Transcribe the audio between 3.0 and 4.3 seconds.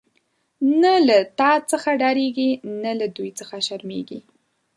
دوی څخه شرمیږی